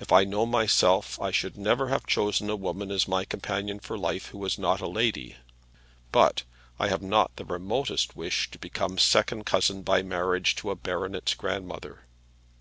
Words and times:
If 0.00 0.10
I 0.12 0.24
know 0.24 0.44
myself 0.44 1.20
I 1.20 1.30
should 1.30 1.56
never 1.56 1.86
have 1.86 2.04
chosen 2.04 2.50
a 2.50 2.56
woman 2.56 2.90
as 2.90 3.06
my 3.06 3.24
companion 3.24 3.78
for 3.78 3.96
life 3.96 4.30
who 4.30 4.38
was 4.38 4.58
not 4.58 4.80
a 4.80 4.88
lady; 4.88 5.36
but 6.10 6.42
I 6.80 6.88
have 6.88 7.00
not 7.00 7.36
the 7.36 7.44
remotest 7.44 8.16
wish 8.16 8.50
to 8.50 8.58
become 8.58 8.98
second 8.98 9.46
cousin 9.46 9.82
by 9.82 10.02
marriage 10.02 10.56
to 10.56 10.72
a 10.72 10.74
baronet's 10.74 11.34
grandmother. 11.34 12.06